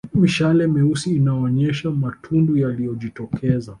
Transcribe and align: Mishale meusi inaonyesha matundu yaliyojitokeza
Mishale 0.13 0.67
meusi 0.67 1.15
inaonyesha 1.15 1.91
matundu 1.91 2.57
yaliyojitokeza 2.57 3.69